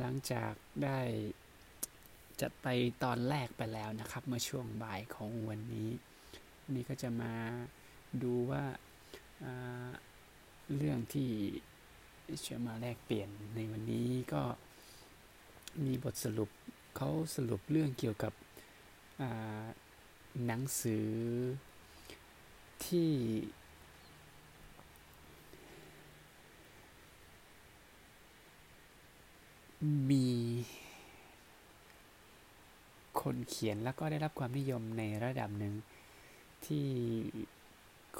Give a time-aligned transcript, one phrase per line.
[0.00, 0.52] หลังจาก
[0.84, 0.98] ได้
[2.40, 2.66] จัดไป
[3.04, 5.90] ตอนแรกไปแล้วนะครับ เมื่อช่วงบ่ายของวันนี้
[6.62, 7.34] วันนี้ก็จะมา
[8.22, 8.64] ดูว่า
[10.76, 11.30] เรื่องที่
[12.48, 14.42] จะมาแลกเปลี่ยนในวันนี้ก็
[15.84, 16.50] มีบทสรุป
[16.96, 18.32] เขาสรุปเรื่องเกี่ยวกับ
[20.46, 21.08] หนังสือ
[22.86, 23.10] ที่
[30.10, 30.28] มี
[33.20, 35.74] คนเขียนแล้วก็ได้รับความนิยมในระดับหนึ่ง
[36.66, 36.86] ที่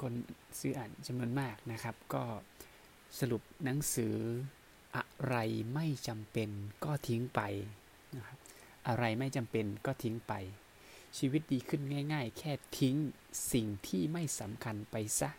[0.00, 0.12] คน
[0.58, 2.24] ซื้ออ่านจำนวนมากนะครับ ก็
[3.18, 4.14] สรุปหนังสือ
[4.96, 5.36] อะไร
[5.74, 6.50] ไม่จำเป็น
[6.84, 7.40] ก็ทิ้งไป
[8.16, 8.38] นะครับ
[8.88, 10.32] อะไรไม่จำเป็นก็ทิ้งไป
[11.18, 12.96] ชีวิตดีขึ้นง่าย ๆ แค่ทิ้ง
[13.52, 15.30] สิ่งที่ไม่สำคัญไปซะ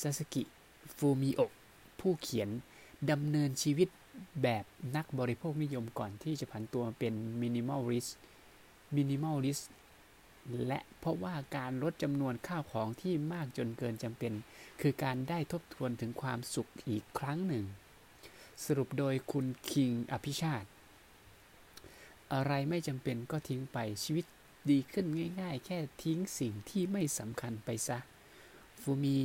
[0.00, 0.42] ซาซากิ
[0.96, 1.40] ฟูมิโอ
[2.00, 2.48] ผู้เขียน
[3.10, 3.88] ดำเนินชีวิต
[4.42, 4.64] แบบ
[4.96, 8.06] นักบริโภคนิยมก่อนที่จะผันตัวเป็น minimalist
[8.96, 9.60] minimalist
[10.66, 14.32] และเพราะว่าการลดจำนวนข้าวของที่มากจนเกินจำเป็น
[14.80, 17.64] คือการได้ทบทวนถึงความสุขอีกครั้งหนึ่ง
[18.64, 20.68] สรุปโดยคุณคิงอภิชาติ
[22.32, 24.24] อะไรไม่จำเป็นก็ทิ้งไปชีวิต
[24.70, 25.06] ดีขึ้น
[25.40, 27.98] ง่าย ๆ แค่ทิ้งสิ่งที่ไม่สำคัญไปซะ
[28.80, 29.16] ฟูมิ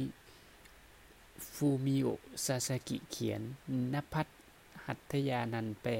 [1.53, 2.07] ฟูมิโอ
[2.45, 3.41] ซาซากิเขียน
[3.93, 5.93] นพัฒน์ หัทยานันท์แปล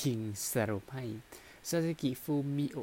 [0.00, 0.18] คิง
[0.52, 1.04] สรุปให้
[1.68, 2.78] ซาซากิฟูมิโอ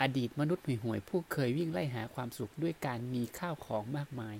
[0.00, 4.36] อดีตมนุษย์ห่วยๆผู้เคยวิ่งไล่หาความสุขด้วยการมีข้าวของมากมาย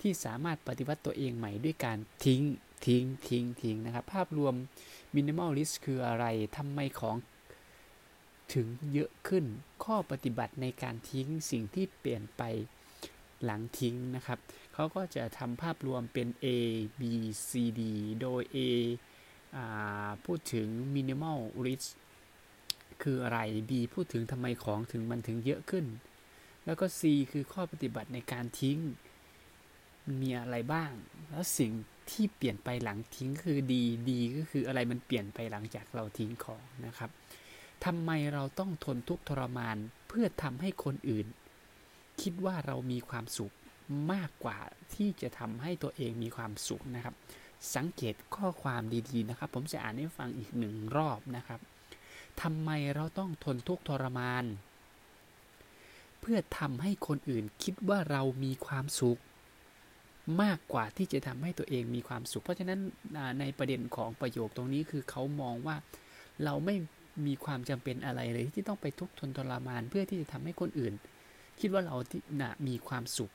[0.00, 2.42] ที่สามารถปฏิวัติตัวเองใหม่ด้วยการทิ้ง
[2.86, 4.54] ทิ้งทิ้งทิ้งนะครับ ภาพรวม
[5.14, 6.24] minimalist คืออะไร
[6.56, 7.16] ทำไมของ
[8.54, 9.44] ถึงเยอะขึ้น
[9.84, 12.42] ข้อปฏิบัติในการทิ้งสิ่งที่เปลี่ยนไป
[13.44, 14.38] หลังทิ้งนะครับ
[14.74, 16.46] เขาก็จะทำภาพรวมเป็น A
[17.00, 17.02] B
[17.48, 17.82] C D
[18.22, 18.58] โดย A
[20.24, 21.88] พูดถึง minimal risk
[23.02, 23.38] คืออะไร
[23.70, 25.86] B พูดถึงทำไมของถึงมันถึงเยอะขึ้น
[26.64, 27.00] แล้วก็ C
[27.32, 28.78] คือข้อปฏิบัติในการทิ้ง
[30.20, 30.90] มีอะไรบ้าง
[31.30, 31.72] แล้วสิ่ง
[32.10, 37.10] ที่เปลี่ยนไปหลังทิ้งคือดีดีก็คืออะไรมันเปลี่ยนไปหลังจากเราทิ้งของนะครับ
[37.84, 39.76] ทำไมเราต้องทนทุกข์ทรมาน
[40.08, 41.26] เพื่อทำให้คนอื่น
[42.22, 43.54] คิดว่าเรามีความสุข
[44.12, 44.58] มากกว่า
[44.94, 47.14] ที่จะทำให้ตัวเองมีความสุขนะครับ
[47.74, 51.60] สังเกตข้อความดีๆนะครับ ผมจะอ่านให้ฟังอีกหนึ่งรอบนะครับ
[52.42, 54.44] ทำไมเราต้องทนทุกข์ทรมาน
[56.20, 59.20] เพื่อทำให้คนอื่นคิดว่าเรามีความสุข
[60.42, 62.80] มากกว่าที่จะทำให้ตัวเองมีความสุข เพราะฉะนั้น
[63.40, 65.76] ในประเด็นของประโยคตรงนี้คือเขามองว่า
[66.44, 66.76] เราไม่
[67.26, 70.92] มีความจำเป็นอะไรเลยที่ต้องไปทุกข์ทนทรมาน เพื่อที่จะทำให้คนอื่น
[71.60, 73.32] คิดว่าเราที่นะมีความสุข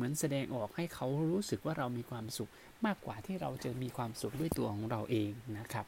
[0.00, 2.50] เหมือนแสดงออกให้เขารู้สึกว่าเรามีความสุข
[2.86, 5.86] มากกว่าที่เราจะมีความสุขด้วยตัวของเราเองนะครับ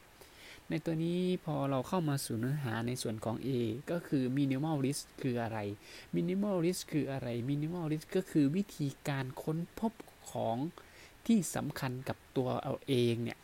[0.69, 3.49] ในตัวนี้พอเราเข้ามาสู่เนื้อหาในส่วนของ A
[3.91, 5.59] ก็คือ minimal risk คืออะไร
[6.15, 9.93] minimal risk คืออะไร minimal risk ก็คือวิธีการค้นพบ
[10.29, 10.57] ของ
[11.27, 13.37] ที่สำคัญกับตัวเอาเองเนี่ย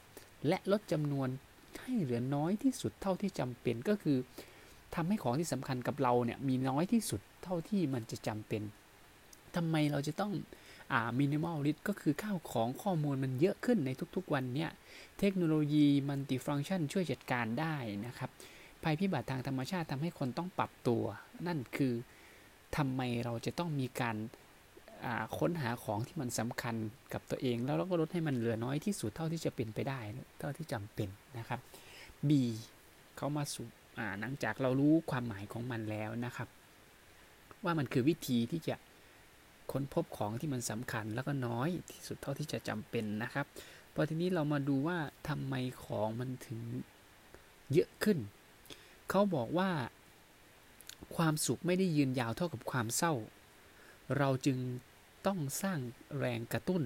[0.48, 1.30] และลดจำนวน
[1.82, 4.18] ให้เหลือน้อยที่สุดเท่าที่จำเป็นก็คือ
[4.96, 8.62] ทำให้ของที่สำคัญกับเราเนี่ยมีน้อยที่สุดเท่าที่มันจะจำเป็น
[9.56, 10.32] ทำไมเราจะต้อง
[10.94, 14.72] อ่ามินิมอลลิสก็คือข้าวของข้อมูลมันเยอะขึ้นในทุกๆวันเนี้ย
[15.20, 17.76] เทคโนโลยีมัลติฟังชันช่วยจัดการได้
[18.08, 18.30] นะครับ
[18.84, 21.04] ภัยพิบัติทางธรรมชาติทำให้คนต้องปรับตัว
[21.48, 21.94] นั่นคือ
[22.78, 24.18] ทำไมเราจะต้องมีการ
[25.38, 26.76] ค้นหาของที่มันสำคัญ
[27.14, 30.00] กับตัวเอง แล้วเราก็ลดให้มันเหลือน้อยที่สุดเท่าที่จะเป็นไปได้
[30.40, 31.60] เท่าที่จำเป็นนะครับ
[32.28, 32.30] B
[33.18, 33.68] เขามาสู่
[34.20, 36.48] หลังจากเรารู้ความหมายของมันแล้วนะครับ
[37.64, 38.76] ว่ามันคือวิธีที่จะ
[39.72, 43.46] ค้นพบของที่มันสำคัญแล้วก็น้อยที่สุดเท่าที่จะจำเป็นนะครับ
[43.94, 44.98] พอทีนี้เรามาดูว่า
[45.30, 46.60] ทำไมของมันถึง
[47.74, 48.18] เยอะขึ้น
[49.10, 49.70] เขาบอกว่า
[51.16, 53.14] ความสุขไม่ได้ยืนยาวเท่ากับความเศร้า
[54.18, 54.58] เราจึง
[55.26, 55.80] ต้องสร้าง
[56.20, 56.84] แรงกระตุ้น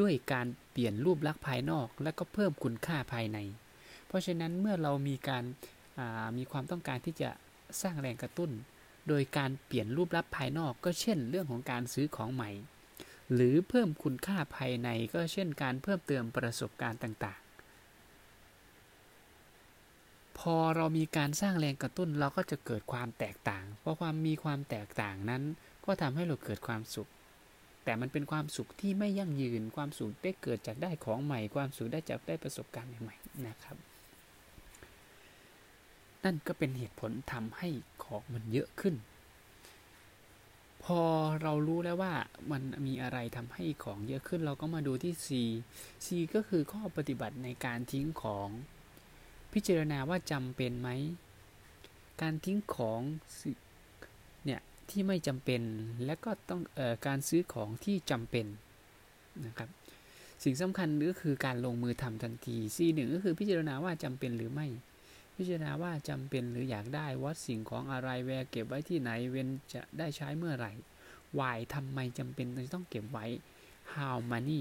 [0.00, 3.38] ด้วยการเปลี่ยนรูปลักษณ์ภายนอก และก็เพิ่มคุณค่าภายใน
[4.06, 5.44] เพราะฉะนั้นเมื่อเรามีการ
[6.38, 7.30] มีความต้องการที่จะ
[7.82, 8.50] สร้างแรงกระตุ้น
[9.08, 12.50] โดยการเปลี่ยนรูปลักษณ์ภายนอกก็เช่น เรื่องของการซื้อของใหม่
[13.34, 17.48] หรือเพิ่มคุณค่าภายในก็เช่น การเพิ่มเติมประสบการณ์ต่างๆ
[20.38, 25.42] พอเรามีการสร้างแรงกระตุ้นเราก็จะเกิดความแตกต่าง เพราะความมีความแตกต่างนั้น
[25.84, 27.10] ก็ทำให้เราเกิดความสุข
[27.84, 33.76] แต่มันเป็นความสุขที่ไม่ยั่งยืน ความสุขได้เกิดจากได้ของใหม่ ความสุขได้จากได้ประสบการณ์ใหม่ๆนะครับ
[36.24, 37.68] นั่นก็เป็นเหตุผลทำให้
[38.04, 38.94] ของมันเยอะขึ้น
[40.84, 41.00] พอ
[41.42, 42.14] เรารู้แล้วว่า
[42.50, 45.28] มันมีอะไรทำให้ของเยอะขึ้น เราก็มาดูที่ C
[46.06, 48.48] C ก็คือข้อปฏิบัติในการทิ้งของ
[49.52, 50.88] พิจารณาว่าจำเป็นไหม
[52.22, 53.00] การทิ้งของ
[54.44, 54.60] เนี่ย
[54.90, 55.60] ที่ไม่จำเป็น
[56.04, 58.46] และก็ต้องออการซื้อของที่จำเป็น
[59.46, 59.68] นะครับ
[60.44, 64.66] สิ่งสำคัญก็คือการลงมือทำทันที C1 ก็คือพิจารณาว่าจำเป็นหรือไม่
[65.38, 70.72] พิจารณาว่าจำเป็นหรืออยากได้วัดสิ่งของอะไรแวร์เก็บไว้ที่ไหนเว้นจะได้ใช้เมื่อไหร่
[71.38, 73.26] Why ทำไมจำเป็นต้องเก็บไว้
[73.94, 74.60] How money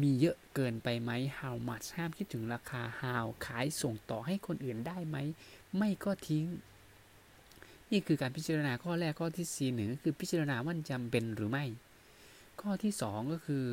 [0.00, 5.16] มีเยอะเกินไปไหม How much ห้ามคิดถึงราคา How ขายส่งต่อให้คนอื่นได้ไหม
[5.76, 6.46] ไม่ก็ทิ้ง
[7.90, 11.64] นี่คือการพิจารณาข้อแรกข้อที่ C1 ก็คือพิจารณาว่าจำเป็นหรือไม่
[12.60, 13.64] ข้อที่ 2 ก็คือ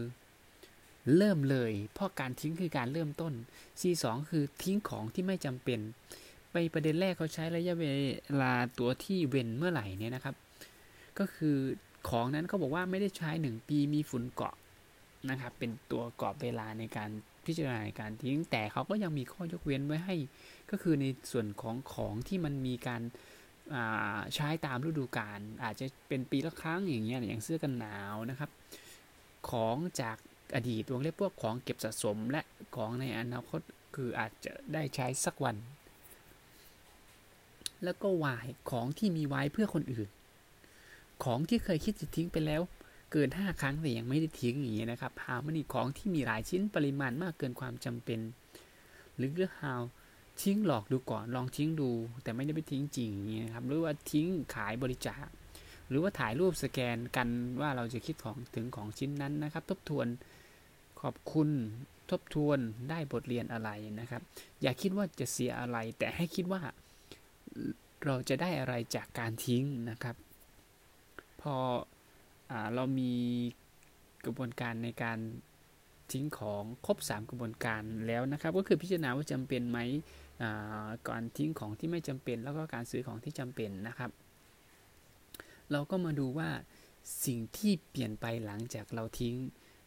[1.17, 3.33] เริ่มเลย เพราะการทิ้งคือการเริ่มต้น
[3.79, 5.79] C2 คือทิ้งของที่ไม่จำเป็น
[6.51, 7.85] ไปประเด็นแรกเขาใช้ระยะเว
[8.41, 10.35] ลาตัวที่เว้นเมื่อไหร่เนี่ยนะครับ
[11.19, 11.55] ก็คือ
[12.09, 14.55] ของนั้นเขาบอกว่าไม่ได้ใช้ 1 ปีมีฝุ่นเกาะ
[15.29, 17.09] นะครับ เป็นตัวกรอบเวลาในการ
[17.45, 20.15] พิจารณาการทิ้ง แต่เขาก็ยังมีข้อยกเว้นไว้ให้
[20.71, 23.01] ก็คือในส่วนของของที่มันมีการ
[24.35, 28.49] ใช้ตามฤดูกาลอาจจะเป็นปีละครั้งอย่างเงี้ยอย่างเสื้อกันหนาวนะครับ
[29.49, 30.17] ของจาก
[30.55, 32.41] อดีตวงเล็บพวกของเก็บสะสมและ
[32.75, 33.61] ของในอนาคต
[33.95, 35.55] คืออาจจะได้ใช้สักวัน
[37.83, 40.09] แล้วก็วายของที่มีไว้เพื่อคนอื่น
[41.23, 42.61] ของที่เคยคิดจะทิ้งไปแล้ว
[43.11, 48.19] เกิน 5 ครั้งแต่ยังไม่ได้ทิ้งอย่างนี้นะครับหามันนี่ของที่มีหลายชิ้นปริมาณมากเกินความจำเป็น
[49.15, 49.81] หรือเรื่อง how
[50.41, 51.89] ทิ้งหลอกดูก่อนลองทิ้งดู
[52.23, 54.25] แต่ไม่ได้ไปทิ้งจริงอย่างนี้นะครับหรือว่าทิ้ง
[54.55, 55.25] ขายบริจาค
[55.89, 57.27] หรือว่าถ่ายรูปสแกนกัน
[57.61, 60.07] ว่าเราจะคิดของถึงของชิ้นนั้นนะครับ ทบทวน
[61.01, 61.49] ขอบคุณ
[62.11, 62.59] ทบทวน
[62.89, 64.21] ได้บทเรียนอะไรนะครับ
[64.61, 66.61] อย่าคิดว่าจะเสียอะไร แต่ให้คิดว่า
[68.05, 70.15] เราจะได้อะไรจากการทิ้งนะครับ
[71.41, 71.55] พอ
[72.51, 73.13] อเรามี
[74.25, 75.19] กระบวนการในการ
[76.11, 79.79] ทิ้งของครบ 3 กระบวนการแล้วนะครับ ก็คือพิจารณาว่าจำเป็นไหม
[81.07, 84.11] ก่อนทิ้งของที่ไม่จำเป็น แล้วก็การซื้อของที่จำเป็นนะครับ
[85.71, 86.49] เราก็มาดูว่า
[87.25, 89.35] สิ่งที่เปลี่ยนไปหลังจากเราทิ้ง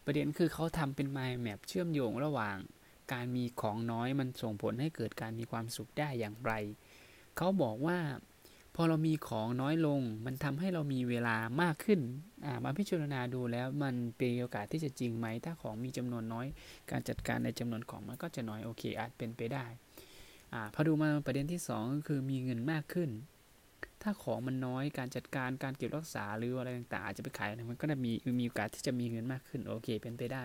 [0.04, 2.56] ประเด็นคือเขาทำเป็น mind map เชื่อมโยงระหว่าง
[3.12, 6.52] การมีของน้อยมันส่งผลให้เกิดการมีความสุขได้อย่างไร
[7.36, 7.98] เขาบอกว่า
[8.74, 12.00] พอเรามีของน้อยลง มันทำให้เรามีเวลามากขึ้น
[12.64, 16.46] มาพิจารณาดูแล้วมันเป็นโอกาสที่จะจริงไหม ถ้าของมีจำนวนน้อย
[16.90, 19.64] การจัดการในจำนวนของมันก็จะน้อยโอเคอาจเป็นไปได้
[20.52, 23.10] อพอดูมาประเด็นที่2ก็คือมีเงินมากขึ้น
[24.02, 30.44] ถ้าของมันน้อยการจัดการการเก็บรักษาหรืออะไรต่างๆอาจจะไปขายมันก็จะมีมีโอกาสที่จะมีเงินมากขึ้นโอเค เป็นไปได้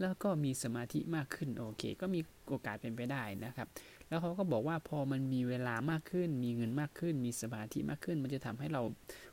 [0.00, 3.68] แล้วก็มีสมาธิมากขึ้นโอเค ก็มีโอกาสเป็นไปได้นะครับ
[4.08, 8.82] แล้วเขาก็บอกว่าพอมันมีเวลามากขึ้น มีเงินมากขึ้น มีสมาธิมากขึ้น มันจะทำให้เรา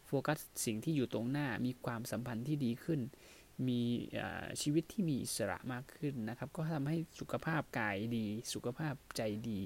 [0.08, 3.00] โฟกัสสิ่งที่อยู่ตรงหน้ามีความสัมพันธ์ที่ดีขึ้น
[3.68, 3.82] มี
[4.62, 9.60] ชีวิตที่มีอิสระมากขึ้นนะครับ ก็ทำให้สุขภาพกายดี สุขภาพใจดี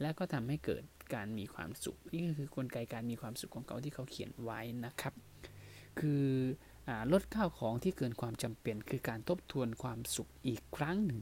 [0.00, 0.84] และก็ทำให้เกิด
[1.14, 5.14] การมีความสุข นี่ก็คือกลไกการมีความสุขของเขาที่เขาเขียนไว้นะครับ
[6.00, 6.26] คือ
[6.88, 11.20] อลดข้าวของที่เกินความจำเป็น คือการทบทวนความสุขอีกครั้งหนึ่ง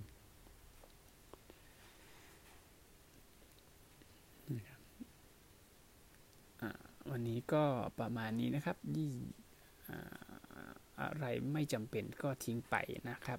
[7.11, 7.65] วันนี้ก็
[8.01, 9.13] ประมาณนี้นะครับยี่
[11.03, 12.75] อะไรไม่จำเป็นก็ทิ้งไป
[13.11, 13.39] นะครับ